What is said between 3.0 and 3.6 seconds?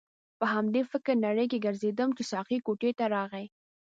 راغی.